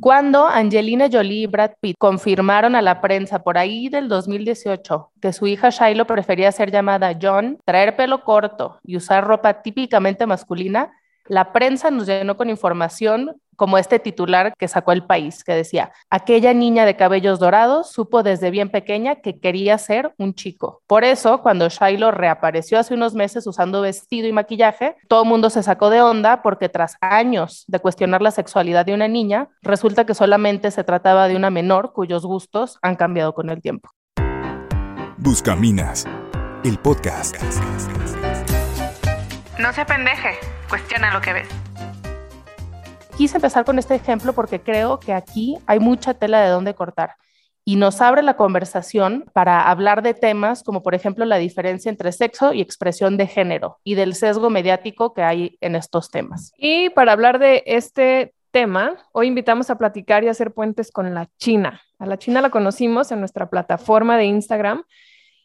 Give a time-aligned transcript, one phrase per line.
[0.00, 5.32] Cuando Angelina Jolie y Brad Pitt confirmaron a la prensa por ahí del 2018 que
[5.32, 10.92] su hija Shiloh prefería ser llamada John, traer pelo corto y usar ropa típicamente masculina,
[11.28, 15.90] la prensa nos llenó con información como este titular que sacó el país, que decía,
[16.10, 20.82] aquella niña de cabellos dorados supo desde bien pequeña que quería ser un chico.
[20.86, 25.50] Por eso, cuando Shiloh reapareció hace unos meses usando vestido y maquillaje, todo el mundo
[25.50, 30.06] se sacó de onda porque tras años de cuestionar la sexualidad de una niña, resulta
[30.06, 33.90] que solamente se trataba de una menor cuyos gustos han cambiado con el tiempo.
[35.16, 36.06] Buscaminas,
[36.62, 37.34] el podcast.
[39.58, 41.48] No se pendeje, cuestiona lo que ves
[43.18, 47.16] quise empezar con este ejemplo porque creo que aquí hay mucha tela de dónde cortar
[47.64, 52.12] y nos abre la conversación para hablar de temas como por ejemplo la diferencia entre
[52.12, 56.52] sexo y expresión de género y del sesgo mediático que hay en estos temas.
[56.56, 61.28] Y para hablar de este tema, hoy invitamos a platicar y hacer puentes con la
[61.38, 61.82] China.
[61.98, 64.84] A la China la conocimos en nuestra plataforma de Instagram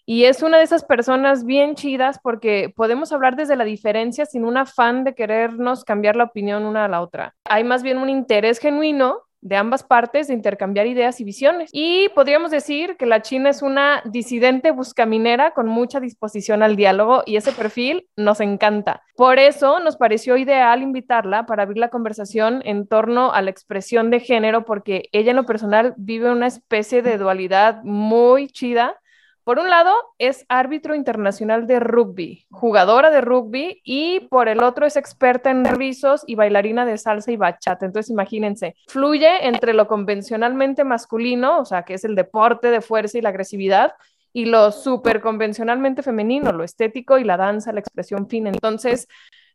[0.05, 4.45] y es una de esas personas bien chidas porque podemos hablar desde la diferencia sin
[4.45, 7.35] un afán de querernos cambiar la opinión una a la otra.
[7.45, 11.69] Hay más bien un interés genuino de ambas partes de intercambiar ideas y visiones.
[11.73, 17.23] Y podríamos decir que la China es una disidente buscaminera con mucha disposición al diálogo
[17.25, 19.03] y ese perfil nos encanta.
[19.15, 24.09] Por eso nos pareció ideal invitarla para abrir la conversación en torno a la expresión
[24.09, 28.95] de género porque ella en lo personal vive una especie de dualidad muy chida
[29.43, 34.85] por un lado, es árbitro internacional de rugby, jugadora de rugby, y por el otro
[34.85, 37.85] es experta en rizos y bailarina de salsa y bachata.
[37.85, 43.17] Entonces, imagínense, fluye entre lo convencionalmente masculino, o sea, que es el deporte de fuerza
[43.17, 43.93] y la agresividad,
[44.31, 48.49] y lo súper convencionalmente femenino, lo estético y la danza, la expresión fina.
[48.49, 49.07] Entonces,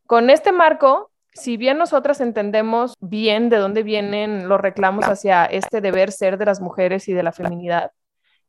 [0.06, 5.80] con este marco, si bien nosotras entendemos bien de dónde vienen los reclamos hacia este
[5.80, 7.92] deber ser de las mujeres y de la feminidad,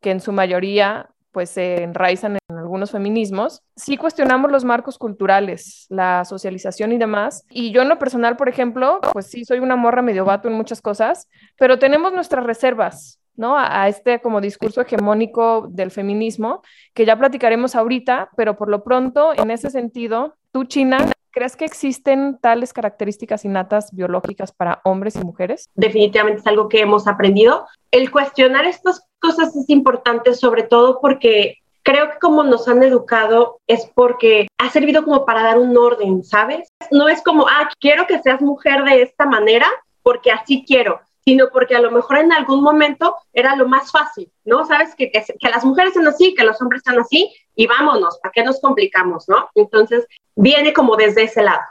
[0.01, 5.85] que en su mayoría pues se enraizan en algunos feminismos, sí cuestionamos los marcos culturales,
[5.89, 7.45] la socialización y demás.
[7.49, 10.55] Y yo en lo personal, por ejemplo, pues sí soy una morra medio vato en
[10.55, 13.57] muchas cosas, pero tenemos nuestras reservas, ¿no?
[13.57, 16.61] A, este como discurso hegemónico del feminismo,
[16.93, 20.97] que ya platicaremos ahorita, pero por lo pronto, en ese sentido, tú, China,
[21.31, 25.69] ¿crees que existen tales características innatas biológicas para hombres y mujeres?
[25.73, 27.65] Definitivamente es algo que hemos aprendido.
[27.91, 33.61] El cuestionar estas cosas es importante, sobre todo porque creo que como nos han educado
[33.67, 36.67] es porque ha servido como para dar un orden, ¿sabes?
[36.91, 39.67] No es como, ah, quiero que seas mujer de esta manera
[40.03, 44.31] porque así quiero, sino porque a lo mejor en algún momento era lo más fácil,
[44.45, 44.65] ¿no?
[44.65, 48.31] Sabes que, que, las mujeres son así, que los hombres son así, y vámonos, ¿para
[48.31, 49.47] qué nos complicamos, no?
[49.53, 51.61] Entonces, viene como desde ese lado.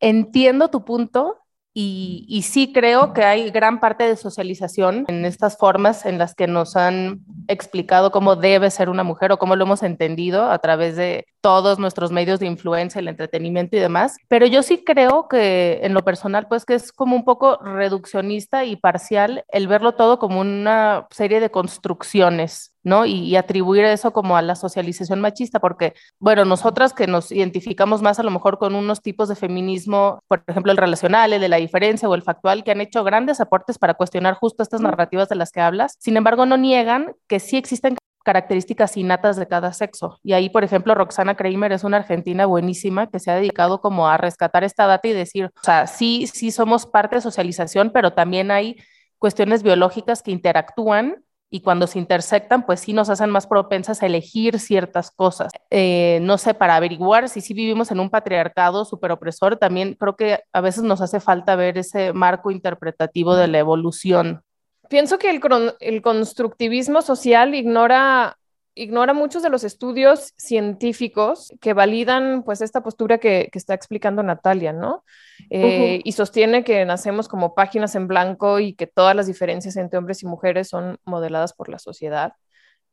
[0.00, 1.38] Entiendo tu punto,
[1.78, 6.46] y, sí creo que hay gran parte de socialización en estas formas en las que
[6.46, 10.96] nos han explicado cómo debe ser una mujer o cómo lo hemos entendido a través
[10.96, 14.16] de todos nuestros medios de influencia, el entretenimiento y demás.
[14.26, 18.64] Pero yo sí creo que en lo personal, pues que es como un poco reduccionista
[18.64, 23.04] y parcial el verlo todo como una serie de construcciones ¿no?
[23.04, 28.20] Y, atribuir eso como a la socialización machista, porque, bueno, nosotras que nos identificamos más
[28.20, 31.56] a lo mejor con unos tipos de feminismo, por ejemplo, el relacional, el de la
[31.56, 35.34] diferencia o el factual, que han hecho grandes aportes para cuestionar justo estas narrativas de
[35.34, 40.20] las que hablas, sin embargo, no niegan que sí existen características innatas de cada sexo.
[40.22, 44.08] Y ahí, por ejemplo, Roxana Kramer es una argentina buenísima que se ha dedicado como
[44.08, 48.12] a rescatar esta data y decir, o sea, sí, sí somos parte de socialización, pero
[48.12, 48.76] también hay
[49.18, 54.06] cuestiones biológicas que interactúan y cuando se intersectan, pues sí nos hacen más propensas a
[54.06, 55.52] elegir ciertas cosas.
[55.70, 60.16] Eh, no sé, para averiguar si sí vivimos en un patriarcado súper opresor, también creo
[60.16, 64.42] que a veces nos hace falta ver ese marco interpretativo de la evolución.
[64.88, 65.40] Pienso que el,
[65.80, 68.38] el constructivismo social ignora
[68.76, 74.72] ignora muchos de los estudios científicos que validan pues esta postura que, está explicando Natalia,
[74.72, 75.02] ¿no?
[75.50, 79.98] Eh, y sostiene que nacemos como páginas en blanco y que todas las diferencias entre
[79.98, 82.34] hombres y mujeres son modeladas por la sociedad.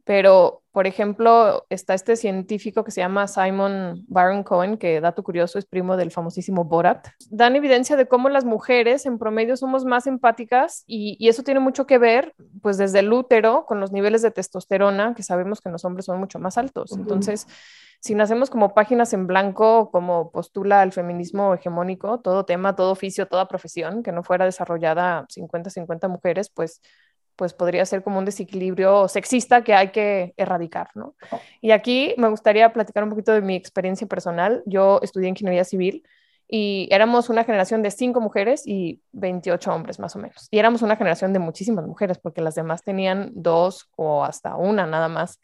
[0.05, 5.57] Pero, por ejemplo, está este científico que se llama Simon Baron Cohen, que dato curioso
[5.57, 7.07] es primo del famosísimo Borat.
[7.29, 11.61] Dan evidencia de cómo las mujeres en promedio somos más empáticas y, y, eso tiene
[11.61, 15.69] mucho que ver, pues desde el útero, con los niveles de testosterona, que sabemos que
[15.69, 16.91] en los hombres son mucho más altos.
[16.91, 17.47] Entonces,
[18.03, 23.27] si nacemos como páginas en blanco, como postula el feminismo hegemónico, todo tema, todo oficio,
[23.29, 26.81] toda profesión que no fuera desarrollada 50-50 mujeres, pues
[27.43, 31.13] pues podría ser como un desequilibrio sexista que hay que erradicar, ¿no?
[31.59, 34.63] Y aquí me gustaría platicar un poquito de mi experiencia personal.
[34.65, 36.07] Yo estudié ingeniería civil
[36.47, 40.47] y éramos una generación de cinco mujeres y 28 hombres más o menos.
[40.51, 44.87] Y éramos una generación de muchísimas mujeres porque las demás tenían dos o hasta una
[44.87, 45.41] nada más.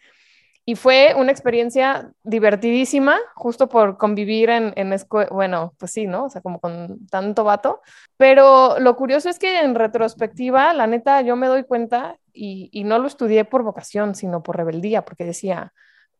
[0.69, 4.95] Y fue una experiencia divertidísima, justo por convivir en, en
[5.31, 6.25] bueno, pues sí, ¿no?
[6.25, 7.81] O sea, como con tanto vato.
[8.18, 12.83] Pero lo curioso es que en retrospectiva, la neta, yo me doy cuenta y, y
[12.83, 15.74] no lo estudié por vocación, sino por rebeldía, porque decía,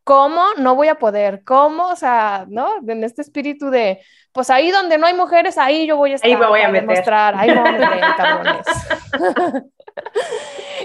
[0.04, 1.44] ¿cómo no voy a poder?
[1.44, 1.86] ¿Cómo?
[1.90, 2.78] O sea, ¿no?
[2.88, 6.28] En este espíritu de, pues ahí donde no hay mujeres, ahí yo voy a estar.
[6.28, 8.66] Ahí me voy a demostrar, ahí me voy a meter, cabrones.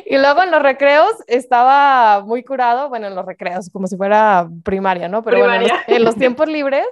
[0.06, 4.48] y luego en los recreos estaba muy curado, bueno, en los recreos, como si fuera
[4.62, 5.22] primaria, ¿no?
[5.22, 6.86] Pero bueno, en los, tiempos libres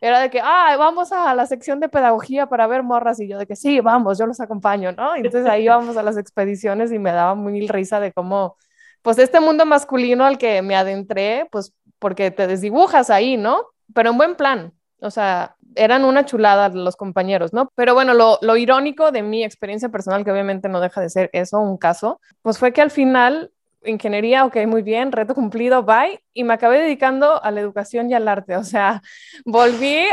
[0.00, 3.38] era de que, ah, vamos a la sección de pedagogía para ver morras y yo
[3.38, 5.16] de que sí, vamos, yo los acompaño, ¿no?
[5.16, 8.56] entonces ahí íbamos a las expediciones y me daba muy risa de cómo,
[9.02, 13.66] pues este mundo masculino al que me adentré, pues porque te desdibujas ahí, ¿no?
[13.92, 17.70] Pero en buen plan, o sea, eran una chulada los compañeros, ¿no?
[17.74, 21.30] Pero bueno, lo, lo, irónico de mi experiencia personal, que obviamente no deja de ser
[21.32, 23.52] eso, un caso, pues fue que al final,
[23.84, 28.14] ingeniería, ok, muy bien, reto cumplido, bye, y me acabé dedicando a la educación y
[28.14, 29.02] al arte, o sea,
[29.44, 30.04] volví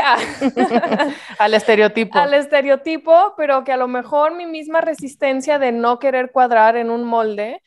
[1.38, 2.18] al estereotipo.
[2.18, 6.90] Al estereotipo, pero que a lo mejor mi misma resistencia de no querer cuadrar en
[6.90, 7.62] un molde,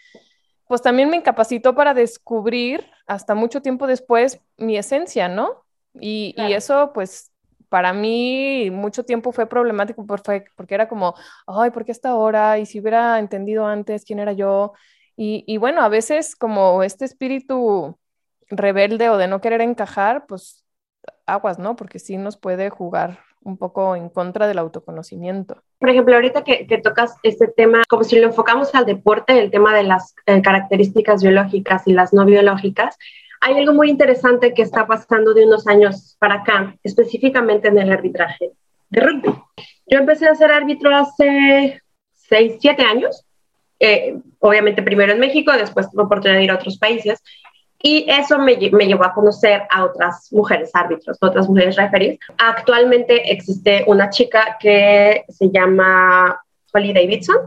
[0.68, 5.66] pues también me incapacitó para descubrir hasta mucho tiempo después mi esencia, ¿no?
[6.00, 7.29] Y, y, eso, pues,
[7.70, 11.16] para mí mucho tiempo fue problemático porque, era como,
[11.48, 12.60] ay, ¿por qué esta hora?
[12.60, 14.74] Y si hubiera entendido antes quién era yo.
[15.16, 17.98] Y, y, bueno, a veces como este espíritu
[18.50, 20.66] rebelde o de no querer encajar, pues
[21.26, 21.76] aguas, ¿no?
[21.76, 25.62] Porque sí nos puede jugar un poco en contra del autoconocimiento.
[25.80, 29.52] Por ejemplo, ahorita que, que tocas este tema, como si lo enfocamos al deporte, el
[29.52, 32.98] tema de las eh, características biológicas y las no biológicas,
[33.42, 37.92] hay algo muy interesante que está pasando de unos años para acá, específicamente en el
[37.92, 38.52] arbitraje
[38.90, 39.34] de rugby.
[39.88, 41.82] Yo empecé a ser árbitro hace
[42.14, 43.26] 6, 7 años,
[43.80, 47.22] eh, obviamente primero en México, después tuve oportunidad de ir a otros países,
[47.82, 52.20] y eso me, me, llevó a conocer a otras mujeres árbitros, otras mujeres referees.
[52.38, 56.42] Actualmente existe una chica que se llama
[56.74, 57.38] Holly Davidson,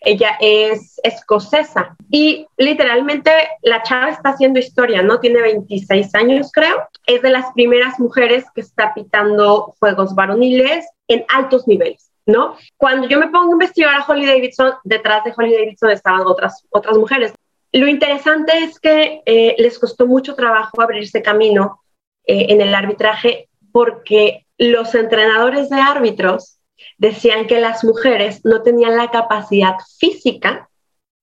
[0.00, 3.30] ella es escocesa y literalmente
[3.62, 5.20] la chava está haciendo historia, ¿no?
[5.20, 6.88] Tiene 26 años, creo.
[7.06, 12.08] Es de las primeras mujeres que está pitando juegos varoniles en altos niveles.
[12.24, 12.56] ¿No?
[12.76, 16.64] Cuando yo me pongo a investigar a Holly Davidson, detrás de Holly Davidson estaban otras,
[16.70, 17.34] otras mujeres.
[17.72, 21.82] Lo interesante es que eh, les costó mucho trabajo abrirse camino
[22.24, 26.58] eh, en el arbitraje porque los entrenadores de árbitros
[26.98, 30.68] decían que las mujeres no tenían la capacidad física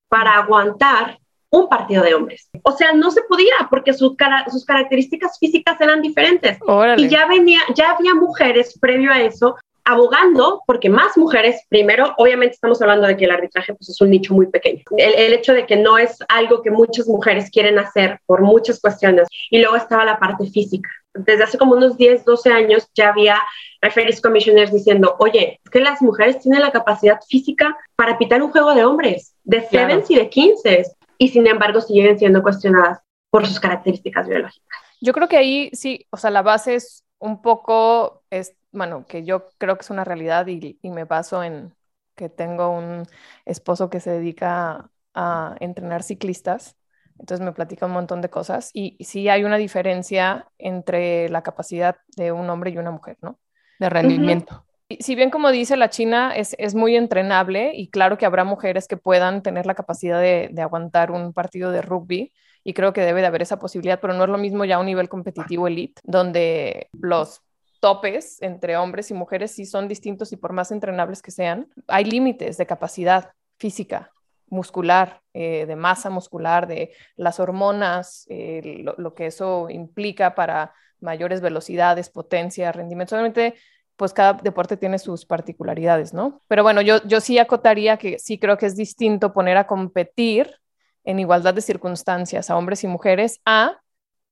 [0.07, 1.19] para aguantar
[1.51, 2.49] un partido de hombres.
[2.63, 4.15] O sea, no se podía porque sus,
[4.51, 6.57] sus características físicas eran diferentes.
[6.97, 9.55] Y ya, venía, ya había mujeres previo a eso
[9.91, 14.09] abogando porque más mujeres, primero, obviamente estamos hablando de que el arbitraje pues, es un
[14.09, 14.83] nicho muy pequeño.
[14.97, 18.79] El, el, hecho de que no es algo que muchas mujeres quieren hacer por muchas
[18.79, 19.27] cuestiones.
[19.49, 20.89] Y luego estaba la parte física.
[21.13, 23.41] Desde hace como unos 10, 12 años ya había
[23.81, 28.51] referees commissioners diciendo, oye, es que las mujeres tienen la capacidad física para pitar un
[28.51, 30.03] juego de hombres, de claro.
[30.07, 30.83] y de 15,
[31.17, 32.99] y sin embargo siguen siendo cuestionadas
[33.29, 34.79] por sus características biológicas.
[35.01, 39.23] Yo creo que ahí sí, o sea, la base es un poco, es, bueno, que
[39.23, 41.75] yo creo que es una realidad y, y me baso en
[42.15, 43.05] que tengo un
[43.45, 46.75] esposo que se dedica a entrenar ciclistas
[47.19, 51.43] entonces me platica un montón de cosas y, y sí hay una diferencia entre la
[51.43, 53.37] capacidad de un hombre y una mujer, ¿no?
[53.77, 54.55] De rendimiento.
[54.55, 54.97] Uh -huh.
[55.01, 58.87] Si bien como dice la China es, es, muy entrenable y claro que habrá mujeres
[58.87, 63.01] que puedan tener la capacidad de, de, aguantar un partido de rugby y creo que
[63.01, 65.67] debe de haber esa posibilidad, pero no es lo mismo ya a un nivel competitivo
[65.67, 67.43] elite, donde los
[67.79, 72.05] topes entre hombres y mujeres sí son distintos y por más entrenables que sean, hay
[72.05, 74.11] límites de capacidad física
[74.47, 80.73] muscular, eh, de masa muscular, de las hormonas, eh, lo, lo, que eso implica para
[80.99, 83.15] mayores velocidades, potencia, rendimiento.
[83.15, 83.55] Obviamente,
[83.99, 86.41] pues cada deporte tiene sus particularidades, ¿no?
[86.47, 90.55] Pero bueno, yo, yo sí acotaría que sí creo que es distinto poner a competir
[91.03, 93.81] en igualdad de circunstancias a hombres y mujeres a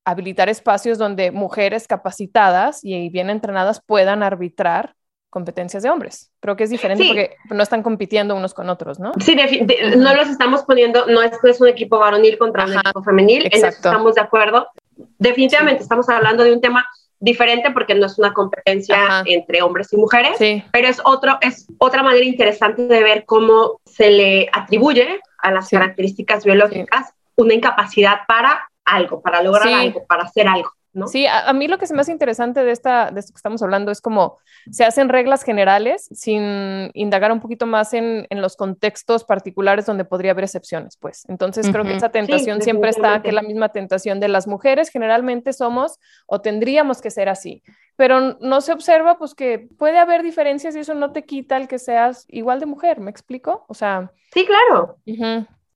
[0.07, 4.95] habilitar espacios donde mujeres capacitadas y bien entrenadas puedan arbitrar
[5.29, 6.31] competencias de hombres.
[6.39, 7.09] Creo que es diferente sí.
[7.09, 9.11] porque no están compitiendo unos con otros, ¿no?
[9.19, 12.71] Sí, de, de, no los estamos poniendo, no es, es un equipo varonil contra Ajá,
[12.71, 13.65] un equipo femenil, exacto.
[13.65, 14.69] en eso estamos de acuerdo.
[15.17, 15.83] Definitivamente sí.
[15.83, 16.87] estamos hablando de un tema
[17.19, 19.23] diferente porque no es una competencia Ajá.
[19.25, 20.63] entre hombres y mujeres, sí.
[20.71, 25.67] pero es, otro, es otra manera interesante de ver cómo se le atribuye a las
[25.67, 30.71] características biológicas una incapacidad para algo, para lograr algo, para hacer algo.
[31.05, 33.91] Sí, a, mí lo que es más interesante de, esta, de esto que estamos hablando
[33.91, 34.37] es como
[34.71, 40.05] se hacen reglas generales sin indagar un poquito más en, en los contextos particulares donde
[40.05, 41.25] podría haber excepciones, pues.
[41.27, 44.89] Entonces creo que esa tentación siempre está, que es la misma tentación de las mujeres,
[44.89, 47.61] generalmente somos o tendríamos que ser así,
[47.95, 51.67] pero no se observa pues que puede haber diferencias y eso no te quita el
[51.67, 53.65] que seas igual de mujer, ¿me explico?
[53.67, 54.11] O sea...
[54.33, 54.97] Sí, claro.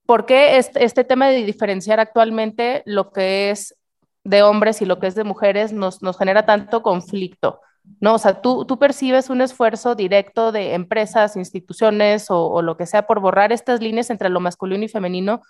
[0.05, 3.75] ¿Por qué este, este tema de diferenciar actualmente lo que es
[4.24, 7.60] de hombres y lo que es de mujeres nos, genera tanto conflicto.
[8.00, 8.15] ¿no?
[8.15, 13.08] O sea, tú, tú percibes un esfuerzo directo de empresas, instituciones o, lo que sea
[13.08, 15.41] por borrar estas líneas entre lo masculino y femenino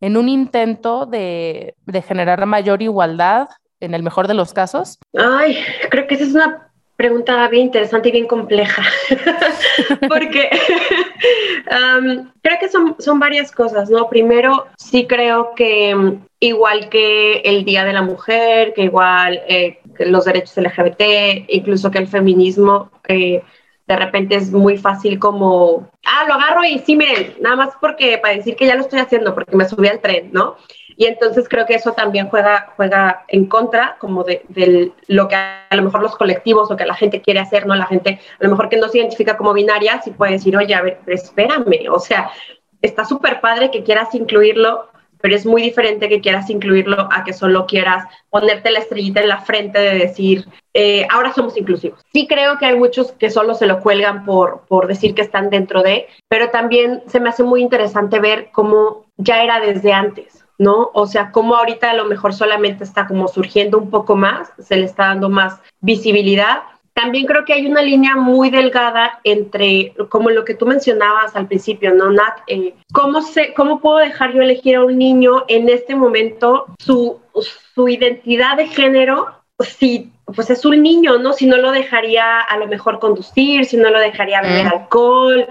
[0.00, 3.48] en un intento de, de generar mayor igualdad
[3.80, 4.98] en el mejor de los casos?
[5.14, 5.58] Ay,
[5.90, 6.67] creo que esa es una
[6.98, 8.82] pregunta bien interesante y bien compleja,
[10.08, 10.50] porque
[12.42, 14.08] creo que son, son varias cosas, ¿no?
[14.08, 19.78] Primero, sí creo que mm, igual que el Día de la Mujer, que igual eh,
[20.00, 23.44] los derechos LGBT, incluso que el feminismo, eh,
[23.86, 28.18] de repente es muy fácil como, ah, lo agarro y sí, miren, nada más porque
[28.18, 30.56] para decir que ya lo estoy haciendo, porque me subí al tren, ¿no?
[30.98, 35.76] Y entonces creo que eso también juega, juega en contra como de, lo que a
[35.76, 37.76] lo mejor los colectivos o que la gente quiere hacer, ¿no?
[37.76, 40.74] La gente a lo mejor que no se identifica como binaria, sí puede decir, oye,
[40.74, 42.32] a ver, espérame, o sea,
[42.82, 44.88] está súper padre que quieras incluirlo,
[45.20, 49.28] pero es muy diferente que quieras incluirlo a que solo quieras ponerte la estrellita en
[49.28, 52.00] la frente de decir, eh, ahora somos inclusivos.
[52.12, 55.48] Sí creo que hay muchos que solo se lo cuelgan por, por decir que están
[55.48, 60.44] dentro de, pero también se me hace muy interesante ver cómo ya era desde antes.
[60.58, 60.90] ¿No?
[60.92, 64.76] O sea, como ahorita a lo mejor solamente está como surgiendo un poco más, se
[64.76, 66.62] le está dando más visibilidad.
[66.92, 71.46] También creo que hay una línea muy delgada entre, como lo que tú mencionabas al
[71.46, 72.40] principio, ¿no, Nat?
[72.48, 77.20] Eh, ¿cómo, se, ¿Cómo puedo dejar yo elegir a un niño en este momento su,
[77.74, 81.32] su identidad de género si pues es un niño, ¿no?
[81.32, 85.46] Si no lo dejaría a lo mejor conducir, si no lo dejaría beber alcohol,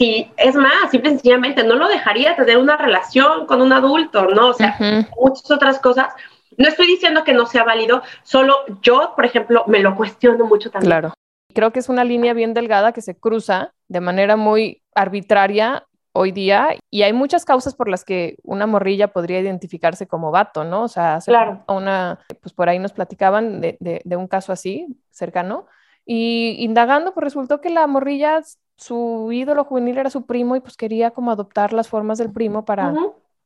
[0.00, 4.48] si es más, simple sencillamente no lo dejaría tener una relación con un adulto, ¿no?
[4.48, 4.78] O sea,
[5.20, 6.14] muchas otras cosas.
[6.56, 10.70] No estoy diciendo que no sea válido, solo yo, por ejemplo, me lo cuestiono mucho
[10.70, 10.90] también.
[10.90, 11.12] Claro.
[11.52, 16.32] Creo que es una línea bien delgada que se cruza de manera muy arbitraria hoy
[16.32, 20.84] día y hay muchas causas por las que una morrilla podría identificarse como vato, ¿no?
[20.84, 21.62] O sea, claro.
[21.68, 25.66] una, pues por ahí nos platicaban de, de, un caso así, cercano,
[26.06, 28.40] y indagando, pues resultó que la morrilla,
[28.80, 32.64] su ídolo juvenil era su primo y pues quería como adoptar las formas del primo
[32.64, 32.94] para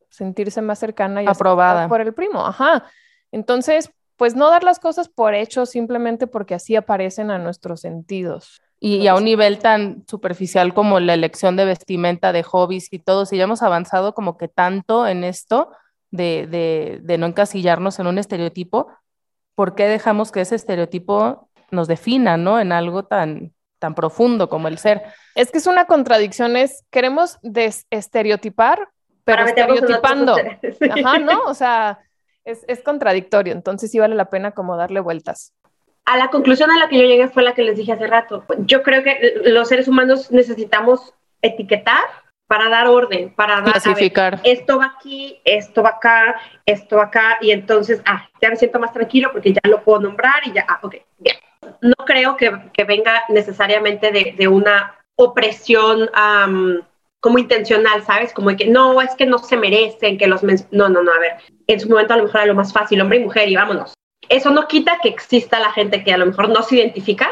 [0.09, 2.85] sentirse más cercana y aprobada por el primo, ajá.
[3.31, 8.61] Entonces, pues no dar las cosas por hecho simplemente porque así aparecen a nuestros sentidos.
[8.79, 13.25] Y, a un nivel tan superficial como la elección de vestimenta, de hobbies y todo,
[13.25, 15.71] si ya hemos avanzado como que tanto en esto
[16.11, 18.87] de, de, de no encasillarnos en un estereotipo,
[19.55, 22.59] ¿por qué dejamos que ese estereotipo nos defina, ¿no?
[22.59, 23.54] En algo tan,
[23.85, 25.03] tan profundo como el ser.
[25.35, 27.37] Es que es una contradicción, es queremos
[27.91, 28.89] estereotipar,
[29.23, 30.35] pero estereotipando.
[30.89, 31.43] Ajá, ¿no?
[31.43, 31.99] O sea,
[32.43, 35.53] es, es, contradictorio, entonces sí vale la pena como darle vueltas
[36.05, 38.45] a la conclusión a la que yo llegué fue la que les dije hace rato.
[38.59, 42.03] Yo creo que los seres humanos necesitamos etiquetar
[42.45, 44.39] para dar orden, para dar, clasificar.
[44.43, 48.79] esto va aquí, esto va acá, esto va acá, y entonces, ah, ya me siento
[48.79, 51.37] más tranquilo porque ya lo puedo nombrar y ya, ah, ok, bien.
[51.81, 56.09] No creo que, venga necesariamente de, de una opresión
[57.19, 58.33] como intencional, ¿sabes?
[58.33, 60.43] Como que no, es que no se merecen, que los...
[60.43, 61.31] No, no, no, a ver,
[61.67, 63.93] en su momento a lo mejor era lo más fácil, hombre y mujer, y vámonos.
[64.29, 67.31] Eso no quita que exista la gente que a lo mejor no se identifica,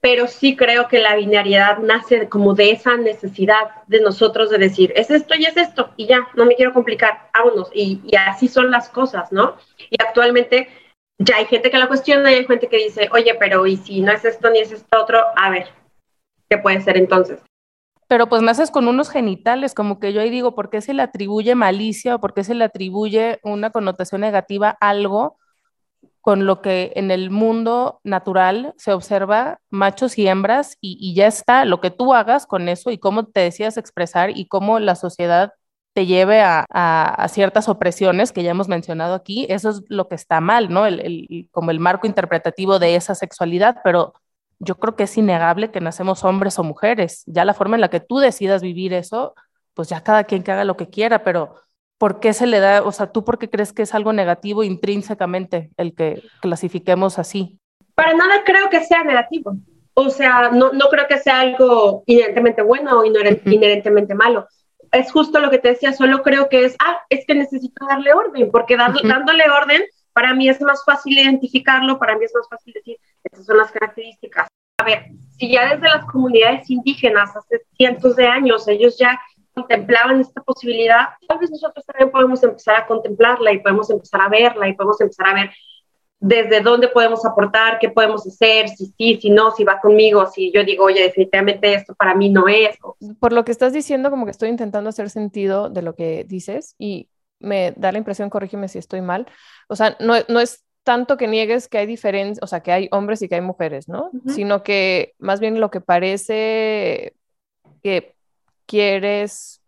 [0.00, 4.92] pero sí creo que la binariedad nace como de esa necesidad de nosotros de decir,
[4.96, 8.48] es esto y es esto, y ya, no me quiero complicar, vámonos, y, y así
[8.48, 9.56] son las cosas, ¿no?
[9.90, 10.68] Y actualmente
[11.18, 14.00] ya hay gente que la cuestiona y hay gente que dice, oye, pero ¿y si
[14.00, 15.20] no es esto ni es esto otro?
[15.36, 15.68] A ver,
[16.48, 17.40] ¿qué puede ser entonces?
[18.08, 20.92] Pero pues me haces con unos genitales, como que yo ahí digo, ¿por qué se
[20.92, 25.38] le atribuye malicia o por qué se le atribuye una connotación negativa algo
[26.20, 31.66] con lo que en el mundo natural se observa machos y hembras y, ya está,
[31.66, 35.52] lo que tú hagas con eso y cómo te decías expresar y cómo la sociedad
[35.94, 40.40] te lleve a, ciertas opresiones que ya hemos mencionado aquí, eso es lo que está
[40.40, 40.86] mal, ¿no?
[40.86, 44.12] El, como el marco interpretativo de esa sexualidad, pero
[44.58, 47.90] yo creo que es innegable que nacemos hombres o mujeres, ya la forma en la
[47.90, 49.34] que tú decidas vivir eso,
[49.72, 51.54] pues ya cada quien que haga lo que quiera, pero
[51.96, 54.64] ¿por qué se le da, o sea, tú por qué crees que es algo negativo
[54.64, 57.58] intrínsecamente el que clasifiquemos así?
[57.94, 59.56] Para nada creo que sea negativo.
[59.94, 64.48] O sea, no, no creo que sea algo inherentemente bueno o inherentemente malo.
[64.94, 68.12] Es justo lo que te decía, solo creo que es, ah, es que necesito darle
[68.12, 69.82] orden, porque dándole orden
[70.12, 73.72] para mí es más fácil identificarlo, para mí es más fácil decir, estas son las
[73.72, 74.46] características.
[74.78, 79.20] A ver, si ya desde las comunidades indígenas hace cientos de años ellos ya
[79.52, 84.28] contemplaban esta posibilidad, tal vez nosotros también podemos empezar a contemplarla y podemos empezar a
[84.28, 85.50] verla y podemos empezar a ver
[86.26, 90.50] desde dónde podemos aportar, qué podemos hacer, si sí, si no, si va conmigo, si
[90.52, 92.78] yo digo, oye, definitivamente esto para mí no es.
[93.20, 96.76] Por lo que estás diciendo, como que estoy intentando hacer sentido de lo que dices
[96.78, 99.26] y me da la impresión, corrígeme si estoy mal,
[99.68, 102.88] o sea, no, no es tanto que niegues que hay diferencias, o sea, que hay
[102.90, 104.10] hombres y que hay mujeres, ¿no?
[104.26, 107.14] Sino que más bien lo que parece
[107.82, 108.14] que
[108.64, 109.60] quieres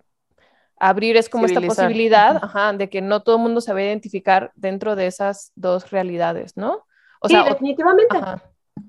[0.78, 4.52] abrir es como esta posibilidad de que no todo el mundo se va a identificar
[4.54, 6.85] dentro de esas dos realidades, ¿no?
[7.21, 8.18] O sí, definitivamente.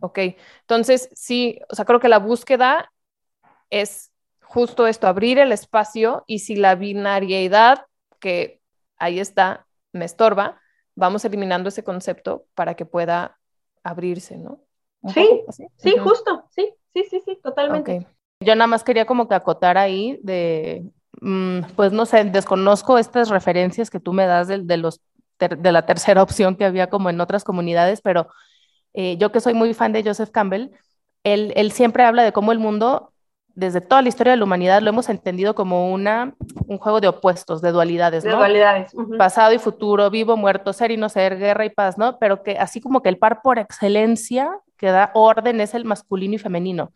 [0.02, 0.20] Ok,
[0.62, 2.92] entonces sí, o sea, creo que la búsqueda
[3.70, 7.86] es justo esto, abrir el espacio y si la binariedad,
[8.20, 8.62] que
[8.98, 10.62] ahí está, me estorba,
[10.96, 13.40] vamos eliminando ese concepto para que pueda
[13.84, 14.62] abrirse, ¿no?
[15.14, 15.44] Sí,
[15.78, 18.08] sí, justo, sí, sí, sí, sí, totalmente.
[18.40, 20.84] Yo nada más quería como que acotar ahí de,
[21.76, 25.02] pues no sé, desconozco estas referencias que tú me das de, los
[25.40, 28.28] de la tercera opción que había como en otras comunidades, pero
[28.94, 30.72] eh, yo que soy muy fan de Joseph Campbell,
[31.24, 33.14] él, él siempre habla de cómo el mundo
[33.58, 36.36] desde toda la historia de la humanidad lo hemos entendido como una,
[36.68, 38.30] un juego de opuestos, de dualidades, ¿no?
[38.30, 38.94] De dualidades.
[39.18, 42.20] Pasado y futuro, vivo, muerto, ser y no ser, guerra y paz, ¿no?
[42.20, 46.36] Pero que así como que el par por excelencia que da orden es el masculino
[46.36, 46.92] y femenino.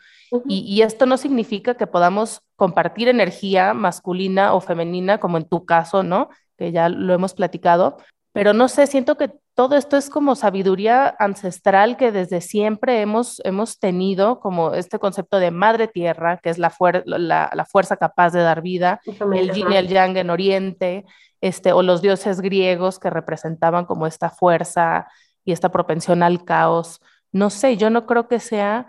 [0.48, 5.66] y, y, esto no significa que podamos compartir energía masculina o femenina, como en tu
[5.66, 6.30] caso, ¿no?
[6.58, 7.98] Que ya lo hemos platicado.
[8.34, 13.42] Pero no sé, siento que todo esto es como sabiduría ancestral que desde siempre hemos,
[13.44, 16.74] hemos tenido, como este concepto de madre tierra, que es la,
[17.06, 19.02] la, fuerza capaz de dar vida,
[19.34, 21.06] el yin y el yang en Oriente,
[21.42, 25.08] este, o los dioses griegos que representaban como esta fuerza
[25.44, 27.02] y esta propensión al caos.
[27.34, 28.88] No sé, yo no creo que sea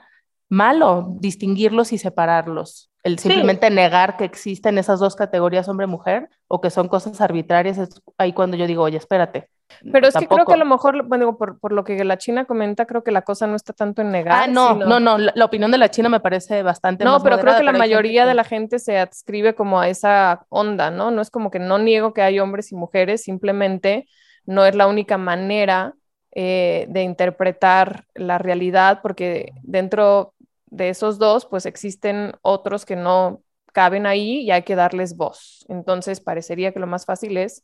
[0.48, 2.91] malo distinguirlos y separarlos.
[3.02, 8.00] El simplemente negar que existen esas dos categorías hombre-mujer o que son cosas arbitrarias, es
[8.16, 9.48] ahí cuando yo digo, oye, espérate,
[9.90, 12.44] pero es que creo que a lo mejor, bueno, por, por, lo que la China
[12.44, 14.42] comenta, creo que la cosa no está tanto en negar.
[14.42, 17.04] Ah, no, no, no, la, opinión de la China me parece bastante.
[17.04, 20.90] No, pero creo que la mayoría de la gente se adscribe como a esa onda,
[20.90, 21.10] ¿no?
[21.10, 24.06] No es como que no niego que hay hombres y mujeres, simplemente
[24.44, 25.94] no es la única manera
[26.32, 30.34] eh, de interpretar la realidad, porque dentro
[30.72, 35.66] de esos dos, pues existen otros que no caben ahí y hay que darles voz.
[35.68, 37.62] Entonces, parecería que lo más fácil es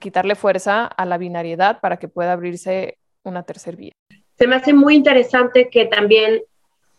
[0.00, 3.92] quitarle fuerza a la binariedad para que pueda abrirse una tercera vía.
[4.36, 6.42] Se me hace muy interesante que también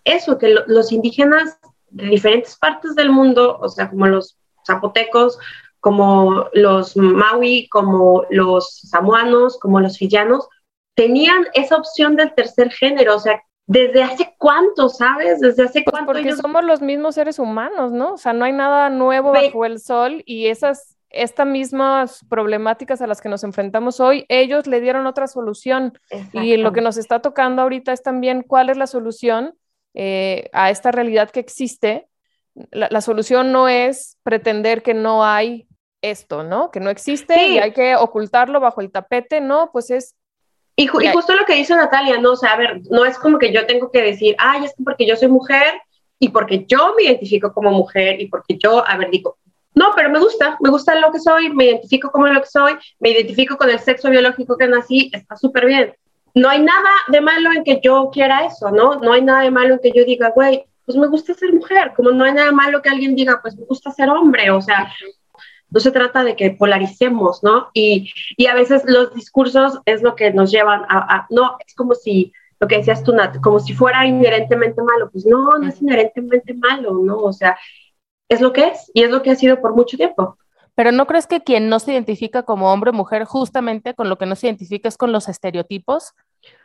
[0.06, 5.38] eso, que los indígenas de diferentes partes del mundo, o sea, como los zapotecos,
[5.82, 10.48] como los maui, como los samoanos, como los fillanos,
[10.96, 15.40] tenían esa opción del tercer género, o sea, ¿Desde hace cuánto, sabes?
[15.40, 16.12] ¿Desde hace pues cuánto?
[16.12, 18.14] Porque somos los mismos seres humanos, ¿no?
[18.14, 23.08] O sea, no hay nada nuevo bajo el sol y esas estas mismas problemáticas a
[23.08, 25.94] las que nos enfrentamos hoy, ellos le dieron otra solución.
[26.34, 29.56] Y lo que nos está tocando ahorita es también cuál es la solución
[29.94, 32.08] eh, a esta realidad que existe.
[32.72, 35.68] La, solución no es pretender que no hay
[36.02, 36.72] esto, ¿no?
[36.72, 39.70] Que no existe y hay que ocultarlo bajo el tapete, ¿no?
[39.72, 40.16] Pues es...
[40.80, 42.32] Y, y justo lo que dice Natalia, ¿no?
[42.32, 44.82] O sea, a ver, no es como que yo tengo que decir, ay, es que
[44.82, 45.74] porque yo soy mujer
[46.18, 49.38] y porque yo me identifico como mujer y porque yo, a ver, digo,
[49.76, 52.78] no, pero me gusta, me gusta lo que soy, me identifico como lo que soy,
[53.02, 55.94] me identifico con el sexo biológico que nací, está súper bien.
[56.34, 58.96] No hay nada de malo en que yo quiera eso, ¿no?
[58.96, 61.92] No hay nada de malo en que yo diga, güey, pues me gusta ser mujer,
[61.94, 64.90] como no hay nada malo que alguien diga, pues me gusta ser hombre, o sea,
[65.72, 67.70] no se trata de que polaricemos, ¿no?
[67.74, 71.76] Y, y a veces los discursos es lo que nos llevan a, a, no, es
[71.76, 75.68] como si, lo que decías tú, Nat, como si fuera inherentemente malo, pues no, no
[75.68, 77.18] es inherentemente malo, ¿no?
[77.18, 77.58] O sea,
[78.30, 80.38] es lo que es y es lo que ha sido por mucho tiempo.
[80.76, 84.18] Pero ¿no crees que quien no se identifica como hombre o mujer justamente con lo
[84.18, 86.14] que no se identifica es con los estereotipos?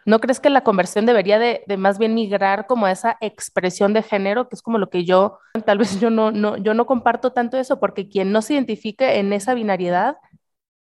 [0.06, 4.02] ¿No crees que la conversión debería de, más bien migrar como a esa expresión de
[4.02, 7.32] género, que es como lo que yo, tal vez yo no, no, yo no comparto
[7.32, 10.16] tanto eso, porque quien no se identifique en esa binariedad,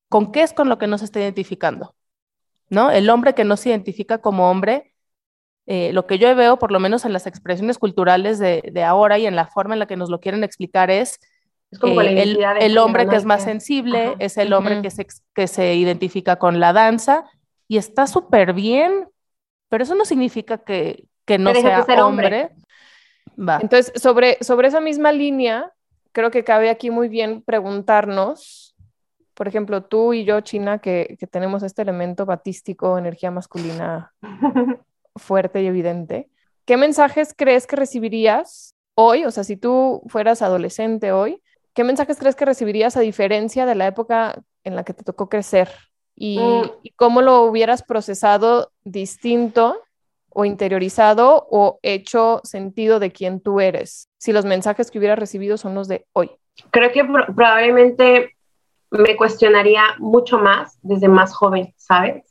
[0.10, 1.96] ¿con qué es con lo que no se está identificando?
[2.70, 2.90] ¿No?
[2.90, 4.92] El hombre que no se identifica como hombre
[5.68, 9.28] eh, lo que yo veo, por lo menos en las expresiones culturales de, ahora y
[9.28, 11.20] en la forma en la que nos lo quieren explicar es,
[11.84, 16.38] eh, el, hombre que es más sensible, es el hombre que, se, que se identifica
[16.38, 17.26] con la danza
[17.72, 19.08] y está súper bien,
[19.70, 22.50] pero eso no significa que, que no sea hombre.
[23.38, 25.72] Entonces, sobre, sobre esa misma línea,
[26.12, 28.76] creo que cabe aquí muy bien preguntarnos,
[29.34, 34.12] por ejemplo, tú y yo, China, que, que tenemos este elemento batístico, energía masculina
[35.16, 36.30] fuerte y evidente,
[36.66, 39.24] ¿qué mensajes crees que recibirías hoy?
[39.24, 41.42] O sea, si tú fueras adolescente hoy,
[41.74, 45.30] ¿qué mensajes crees que recibirías a diferencia de la época en la que te tocó
[45.30, 45.70] crecer?
[46.24, 46.70] ¿Y, Mm.
[46.84, 49.82] y cómo lo hubieras procesado distinto
[50.30, 54.08] o interiorizado o hecho sentido de quién tú eres?
[54.20, 56.30] Si los mensajes que hubieras recibido son los de hoy.
[56.70, 58.36] Creo que pro- probablemente
[58.92, 62.24] me cuestionaría mucho más desde más joven, ¿sabes?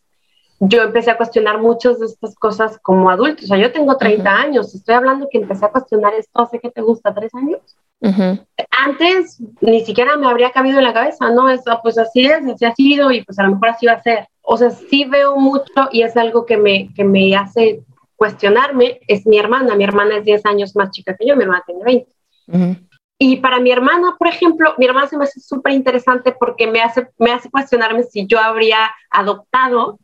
[0.62, 3.44] Yo empecé a cuestionar muchas de estas cosas como adulto.
[3.44, 6.70] O sea, yo tengo 30 años, estoy hablando que empecé a cuestionar esto hace que
[6.70, 7.60] te gusta, tres años.
[8.02, 8.38] Ujú,
[8.78, 11.48] Antes ni siquiera me habría cabido en la cabeza, ¿no?
[11.48, 13.92] Es, ah, pues así es, así ha sido y pues a lo mejor así va
[13.92, 14.28] a ser.
[14.42, 17.82] O sea, sí veo mucho y es algo que me, que me hace
[18.16, 19.00] cuestionarme.
[19.08, 21.84] Es mi hermana, mi hermana es 10 años más chica que yo, mi hermana tiene
[21.84, 22.12] 20.
[22.48, 22.76] ujú,
[23.18, 26.82] Y para mi hermana, por ejemplo, mi hermana se me hace súper interesante porque me
[26.82, 29.98] hace, me hace cuestionarme si yo habría adoptado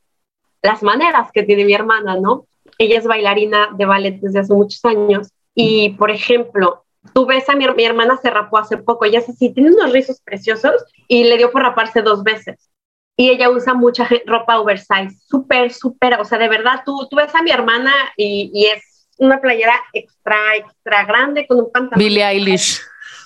[0.67, 2.47] las maneras que tiene mi hermana, ¿no?
[2.79, 7.55] Ella es bailarina de ballet desde hace muchos años y, por ejemplo, tú ves a
[7.55, 11.25] mi, mi hermana se rapó hace poco, ella es así, tiene unos rizos preciosos y
[11.25, 12.71] le dio por raparse dos veces.
[13.17, 17.35] Y ella usa mucha ropa oversize, súper, súper, o sea, de verdad, tú, tú ves
[17.35, 21.99] a mi hermana y, y es una playera extra, extra grande con un pantalón.
[21.99, 22.81] Billie Eilish.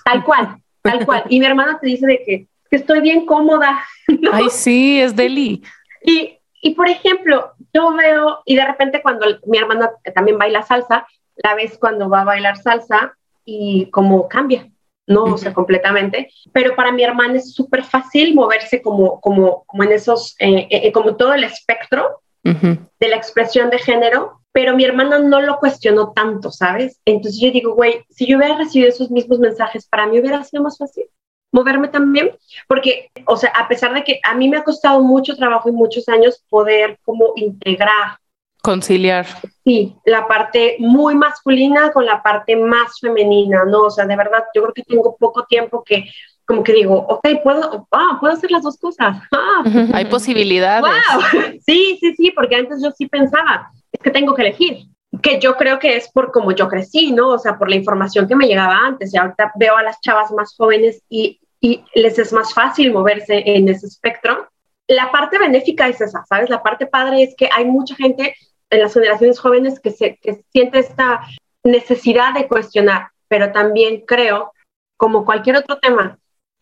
[0.05, 1.24] Tal cual, tal cual.
[1.29, 3.85] Y mi hermana te dice de que, que estoy bien cómoda.
[4.09, 4.31] ¿no?
[4.33, 5.62] Ay, sí, es Deli.
[6.05, 11.07] Y, y, por ejemplo, yo veo, y de repente cuando mi hermana también baila salsa,
[11.37, 14.68] la ves cuando va a bailar salsa y como cambia,
[15.07, 15.25] ¿no?
[15.25, 16.31] O sea, completamente.
[16.53, 20.92] Pero para mi hermana es súper fácil moverse como, como, como en esos, eh, eh,
[20.92, 26.12] como todo el espectro de la expresión de género, pero mi hermana no lo cuestionó
[26.12, 26.99] tanto, ¿sabes?
[27.05, 30.62] Entonces yo digo, güey, si yo hubiera recibido esos mismos mensajes, para mí hubiera sido
[30.62, 31.05] más fácil
[31.52, 32.30] moverme también,
[32.68, 35.72] porque, o sea, a pesar de que a mí me ha costado mucho trabajo y
[35.72, 38.18] muchos años poder como integrar,
[38.62, 39.26] Conciliar.
[39.64, 43.84] sí, la parte muy masculina con la parte más femenina, ¿no?
[43.84, 46.10] O sea, de verdad, yo creo que tengo poco tiempo que
[46.46, 49.16] como que digo, ok, puedo, ah, puedo hacer las dos cosas.
[49.32, 49.62] Ah,
[49.94, 50.82] Hay posibilidades.
[50.82, 51.22] ¡Wow!
[51.66, 54.78] Sí, sí, sí, porque antes yo sí pensaba, es que tengo que elegir,
[55.23, 57.31] que yo creo que es por como yo crecí, ¿no?
[57.31, 59.12] O sea, por la información que me llegaba antes.
[59.12, 63.42] Y ahorita veo a las chavas más jóvenes y, y les es más fácil moverse
[63.44, 64.49] en ese espectro.
[64.87, 66.49] La parte benéfica es esa, ¿sabes?
[66.49, 68.35] La parte padre es que hay mucha gente
[68.70, 71.20] en las generaciones jóvenes que, se, que siente esta
[71.64, 74.53] necesidad de cuestionar, pero también creo,
[74.96, 76.18] como cualquier otro tema,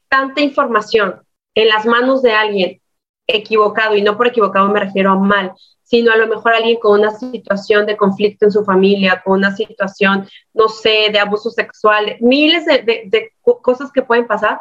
[0.08, 1.22] tanta información
[1.54, 2.80] en las manos de alguien
[3.26, 5.52] equivocado, y no por equivocado me refiero a mal,
[5.88, 9.56] sino a lo mejor alguien con una situación de conflicto en su familia, con una
[9.56, 14.60] situación, no sé, de abuso sexual, miles de, de, de cosas que pueden pasar,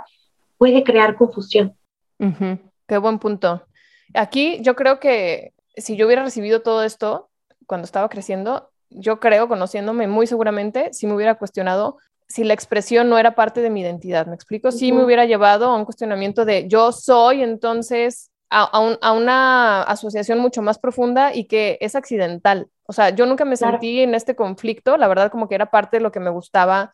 [0.58, 1.76] puede crear confusión.
[2.20, 2.60] Uh -huh.
[2.88, 3.68] Qué buen punto.
[4.14, 7.30] Aquí yo creo que si yo hubiera recibido todo esto
[7.66, 11.98] cuando estaba creciendo, yo creo, conociéndome muy seguramente, si me hubiera cuestionado
[12.30, 14.28] si la expresión no era parte de mi identidad.
[14.28, 14.72] ¿Me explico?
[14.72, 14.96] Sí -huh.
[14.96, 19.84] me hubiera llevado a un cuestionamiento de yo soy, entonces a, a, un, a, una
[19.84, 22.70] asociación mucho más profunda y que es accidental.
[22.86, 23.74] O sea, yo nunca me claro.
[23.74, 26.94] sentí en este conflicto, la verdad como que era parte de lo que me gustaba,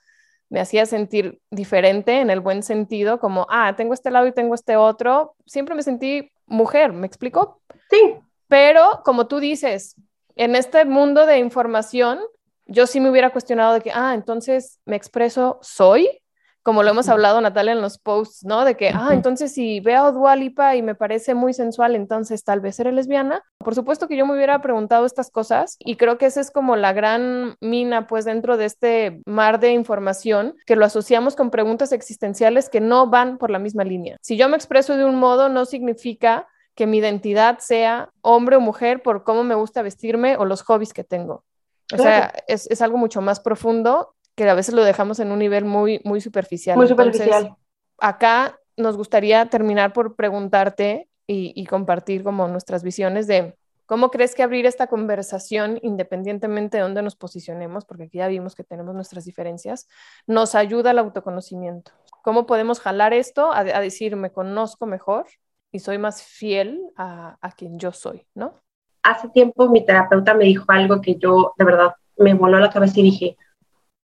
[0.49, 4.53] me hacía sentir diferente en el buen sentido, como, ah, tengo este lado y tengo
[4.55, 5.35] este otro.
[5.45, 7.61] Siempre me sentí mujer, ¿me explico?
[7.89, 8.15] Sí.
[8.47, 9.95] Pero como tú dices,
[10.35, 12.19] en este mundo de información,
[12.65, 16.21] yo sí me hubiera cuestionado de que, ah, entonces me expreso, soy,
[16.63, 18.63] como lo hemos hablado Natalia en los posts, ¿no?
[18.63, 22.45] De que, ah, entonces si veo a Dua Lipa y me parece muy sensual, entonces
[22.45, 23.43] tal vez seré lesbiana.
[23.59, 26.77] Por supuesto que yo me hubiera preguntado estas cosas y creo que esa es como
[26.77, 31.91] la gran mina, pues dentro de este mar de información, que lo asociamos con preguntas
[31.91, 34.17] existenciales que no van por la misma línea.
[34.21, 38.61] Si yo me expreso de un modo, no significa que mi identidad sea hombre o
[38.61, 41.43] mujer por cómo me gusta vestirme o los hobbies que tengo.
[41.91, 42.03] O claro.
[42.03, 45.65] sea, es, es, algo mucho más profundo que a veces lo dejamos en un nivel
[45.65, 46.77] muy, muy superficial.
[46.77, 47.43] Muy superficial.
[47.43, 47.57] Entonces,
[47.99, 54.35] acá nos gustaría terminar por preguntarte y, y, compartir como nuestras visiones de cómo crees
[54.35, 58.95] que abrir esta conversación, independientemente de dónde nos posicionemos, porque aquí ya vimos que tenemos
[58.95, 59.87] nuestras diferencias,
[60.27, 61.91] nos ayuda al autoconocimiento.
[62.23, 65.27] ¿Cómo podemos jalar esto a, a decir, me conozco mejor
[65.71, 68.61] y soy más fiel a, a quien yo soy, ¿no?
[69.01, 72.99] Hace tiempo mi terapeuta me dijo algo que yo de verdad me voló la cabeza
[72.99, 73.37] y dije,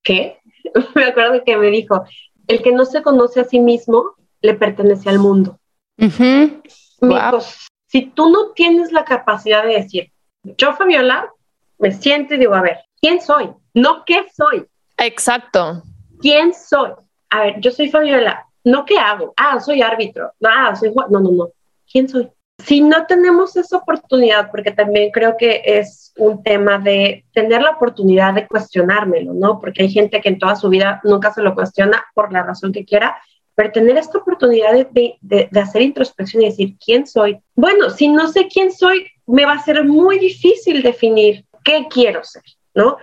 [0.04, 0.40] ¿qué?
[0.96, 2.04] me acuerdo que me dijo,
[2.48, 5.60] el que no se conoce a sí mismo le pertenece al mundo.
[5.98, 6.62] Uh -huh.
[7.02, 7.10] wow.
[7.10, 7.40] dijo,
[7.88, 10.12] si tú no tienes la capacidad de decir,
[10.44, 11.32] yo Fabiola,
[11.78, 13.50] me siento y digo, a ver, ¿quién soy?
[13.74, 14.66] No qué soy.
[14.98, 15.84] Exacto.
[16.22, 16.92] ¿Quién soy?
[17.30, 18.46] A ver, yo soy Fabiola.
[18.64, 21.50] no qué hago, ah, soy árbitro, ah, soy no, no, no,
[21.90, 22.30] ¿quién soy?
[22.66, 27.72] Si no tenemos esa oportunidad, porque también creo que es un tema de tener la
[27.72, 29.60] oportunidad de cuestionármelo, ¿no?
[29.60, 32.72] Porque hay gente que en toda su vida nunca se lo cuestiona por la razón
[32.72, 33.18] que quiera,
[33.56, 37.40] pero tener esta oportunidad de, de, de, hacer introspección y decir, ¿quién soy?
[37.56, 42.24] Bueno, si no sé quién soy, me va a ser muy difícil definir qué quiero
[42.24, 42.44] ser,
[42.74, 42.98] ¿no?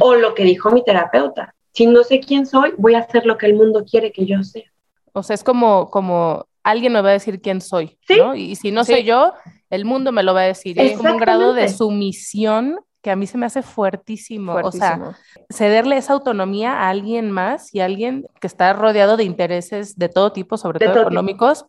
[0.00, 3.36] O lo que dijo mi terapeuta, si no sé quién soy, voy a hacer lo
[3.36, 4.70] que el mundo quiere que yo sea.
[5.12, 8.34] O sea, es como, como alguien me va a decir quién soy, ¿no?
[8.34, 9.34] Y si no soy yo,
[9.70, 10.80] el mundo me lo va a decir.
[10.80, 14.54] Es como un grado de sumisión que a mí se me hace fuertísimo.
[14.54, 15.14] O sea,
[15.52, 20.08] cederle esa autonomía a alguien más y a alguien que está rodeado de intereses de
[20.08, 21.66] todo tipo, sobre todo, económicos.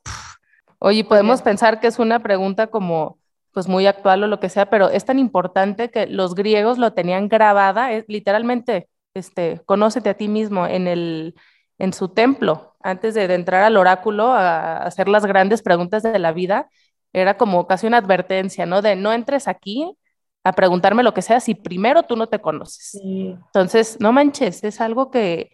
[0.80, 3.20] oye, podemos pensar que es una pregunta como
[3.52, 6.92] pues muy actual o lo que sea, pero es tan importante que los griegos lo
[6.92, 11.36] tenían grabada, es, literalmente, este, conócete a ti mismo en el
[11.78, 16.32] en su templo, antes de, entrar al oráculo a, hacer las grandes preguntas de la
[16.32, 16.70] vida,
[17.14, 18.82] era como casi una advertencia, ¿no?
[18.82, 19.98] De no entres aquí
[20.44, 23.02] a preguntarme lo que sea si primero tú no te conoces.
[23.04, 25.50] Entonces, no manches, es algo que,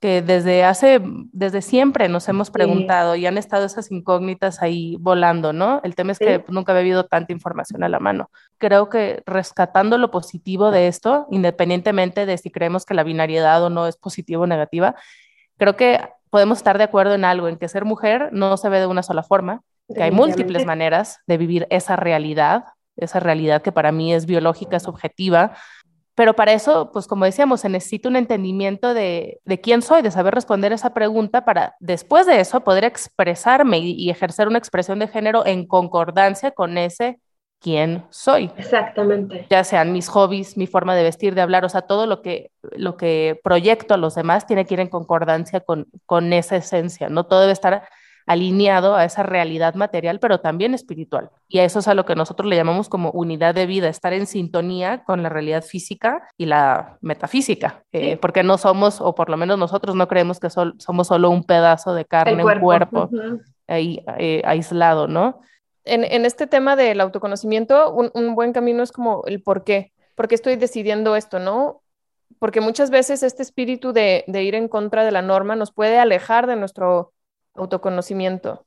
[0.00, 1.00] que desde hace,
[1.32, 5.80] desde siempre nos hemos preguntado y han estado esas incógnitas ahí volando, ¿no?
[5.82, 8.30] El tema es que nunca había habido tanta información a la mano.
[8.58, 13.70] Creo que rescatando lo positivo de esto, independientemente de si creemos que la binariedad o
[13.70, 14.94] no es positiva o negativa,
[15.56, 18.80] creo que podemos estar de acuerdo en algo, en que ser mujer no se ve
[18.80, 19.62] de una sola forma,
[19.94, 22.64] que hay múltiples maneras de vivir esa realidad,
[22.96, 25.52] esa realidad que para mí es biológica, subjetiva,
[26.16, 30.10] pero para eso, pues como decíamos, se necesita un entendimiento de, de, quién soy, de
[30.10, 34.98] saber responder esa pregunta para después de eso poder expresarme y, y ejercer una expresión
[34.98, 37.20] de género en concordancia con ese
[37.66, 38.52] quién soy.
[38.56, 39.44] Exactamente.
[39.50, 42.52] Ya sean mis hobbies, mi forma de vestir, de hablar, o sea, todo lo que,
[42.76, 47.08] lo que proyecto a los demás tiene que ir en concordancia con, con esa esencia,
[47.08, 47.24] ¿no?
[47.24, 47.88] Todo debe estar
[48.24, 51.30] alineado a esa realidad material, pero también espiritual.
[51.48, 54.12] Y a eso es a lo que nosotros le llamamos como unidad de vida, estar
[54.12, 59.28] en sintonía con la realidad física y la metafísica, eh, porque no somos, o por
[59.28, 63.10] lo menos nosotros no creemos que somos solo un pedazo de carne, un cuerpo
[63.66, 65.40] ahí eh, aislado, ¿no?
[65.86, 69.92] En, este tema del autoconocimiento, un, buen camino es como el por qué.
[70.14, 71.82] ¿Por qué estoy decidiendo esto, no?
[72.38, 76.46] Porque muchas veces este espíritu de, ir en contra de la norma nos puede alejar
[76.46, 77.12] de nuestro
[77.54, 78.66] autoconocimiento,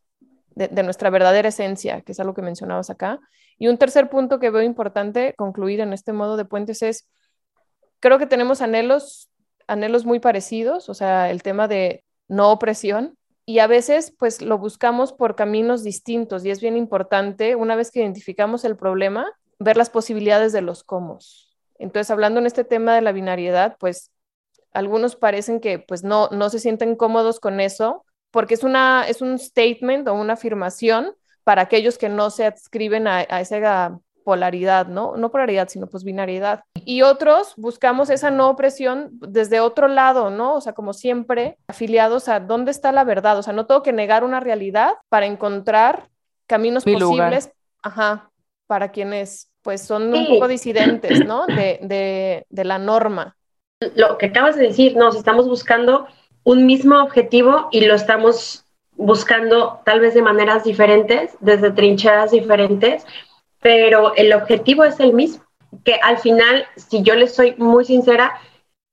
[0.55, 3.19] de, nuestra verdadera esencia, que es algo que mencionabas acá.
[3.57, 7.07] Y un tercer punto que veo importante concluir en este modo de puentes es,
[7.99, 9.29] creo que tenemos anhelos,
[9.67, 13.18] anhelos muy parecidos, o sea, el tema de no opresión,
[13.49, 17.89] y a veces pues lo buscamos por caminos distintos y es bien importante, una vez
[17.89, 19.25] que identificamos el problema,
[19.57, 21.17] ver las posibilidades de los cómo.
[21.79, 24.11] Entonces, hablando en este tema de la binariedad, pues
[24.71, 29.19] algunos parecen que pues no, no se sienten cómodos con eso porque es, una, es
[29.19, 33.99] un statement o una afirmación para aquellos que no se adscriben a, a esa
[34.29, 35.17] polaridad, ¿no?
[35.17, 36.63] No polaridad, sino pues binariedad.
[36.85, 40.53] Y otros buscamos esa no opresión desde otro lado, ¿no?
[40.53, 43.39] O sea, como siempre, afiliados a dónde está la verdad.
[43.39, 46.09] O sea, no tengo que negar una realidad para encontrar
[46.45, 48.29] caminos posibles, ajá,
[48.67, 51.47] para quienes pues son un poco disidentes, ¿no?
[51.47, 53.35] De, de, de la norma.
[53.95, 56.05] Lo que acabas de decir, nos estamos buscando
[56.43, 58.63] un mismo objetivo y lo estamos
[58.93, 63.07] buscando tal vez de maneras diferentes, desde trincheras diferentes,
[63.61, 65.43] pero el objetivo es el mismo,
[65.83, 68.39] que al final, si yo les soy muy sincera,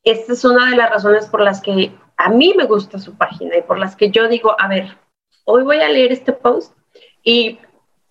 [0.05, 3.57] esta es una de las razones por las que a mí me gusta su página
[3.57, 4.97] y por las que yo digo, a ver,
[5.45, 6.77] hoy voy a leer este post
[7.23, 7.59] y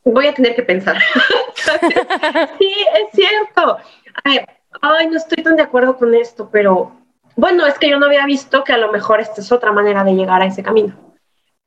[0.04, 0.98] voy a tener que pensar.
[2.60, 3.78] sí, es cierto.
[4.24, 4.48] A ver,
[4.82, 6.96] ay, no estoy tan de acuerdo con esto, pero
[7.36, 10.04] bueno, es que yo no había visto que a lo mejor esta es otra manera
[10.04, 11.05] de llegar a ese camino.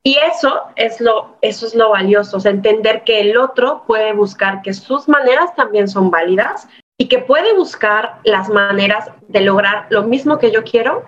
[0.03, 4.73] Y eso es lo, eso es lo valioso, entender que el otro puede buscar que
[4.73, 10.39] sus maneras también son válidas y que puede buscar las maneras de lograr lo mismo
[10.39, 11.05] que yo quiero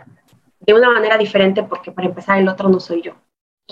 [0.61, 3.15] de una manera diferente, porque para empezar el otro no soy yo.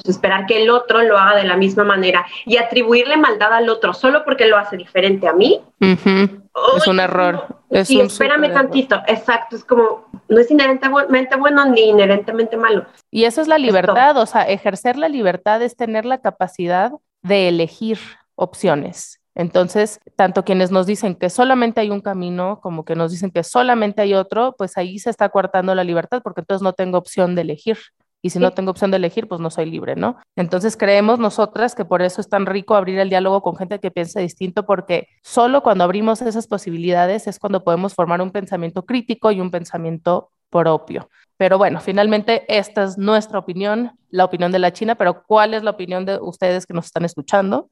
[0.04, 3.92] Esperar que el otro lo haga de la misma manera y atribuirle maldad al otro
[3.92, 5.60] solo porque lo hace diferente a mí.
[5.80, 7.46] es un error.
[7.84, 9.00] sí, espérame tantito.
[9.06, 9.56] Exacto.
[9.56, 12.86] Es como, no es inherentemente bueno ni inherentemente malo.
[13.10, 14.16] Y eso es la libertad.
[14.16, 17.98] O sea, ejercer la libertad es tener la capacidad de elegir
[18.34, 19.20] opciones.
[19.38, 23.44] Entonces, tanto quienes nos dicen que solamente hay un camino como que nos dicen que
[23.44, 27.36] solamente hay otro, pues ahí se está coartando la libertad porque entonces no tengo opción
[27.36, 27.78] de elegir.
[28.20, 30.16] Y si no tengo opción de elegir, pues no soy libre, ¿no?
[30.34, 33.90] Entonces creemos nosotras que por eso es tan rico abrir el diálogo con gente que
[33.90, 39.30] piensa distinto, porque solo cuando abrimos esas posibilidades es cuando podemos formar un pensamiento crítico
[39.30, 41.08] y un pensamiento propio.
[41.36, 45.62] Pero bueno, finalmente esta es nuestra opinión, la opinión de la China, pero ¿cuál es
[45.62, 47.70] la opinión de ustedes que nos están escuchando?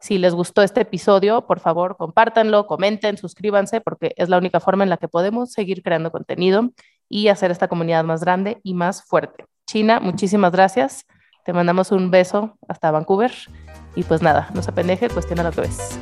[0.00, 4.82] Si les gustó este episodio, por favor, compártanlo, comenten, suscríbanse, porque es la única forma
[4.82, 6.70] en la que podemos seguir creando contenido
[7.08, 9.44] y hacer esta comunidad más grande y más fuerte.
[9.72, 11.06] China, muchísimas gracias.
[11.46, 13.32] Te mandamos un beso hasta Vancouver.
[13.94, 15.98] Y pues nada, no se pendeje, cuestiona lo que ves.